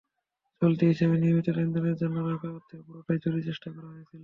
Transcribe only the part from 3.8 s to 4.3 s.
হয়েছিল।